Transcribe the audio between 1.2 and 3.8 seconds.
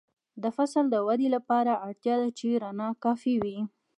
لپاره اړتیا ده چې رڼا کافي وي.